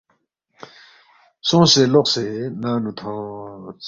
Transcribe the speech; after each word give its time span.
سونگسے 1.47 1.83
لوقسے 1.93 2.25
ننگ 2.61 2.79
نُو 2.83 2.91
تھونس 2.97 3.77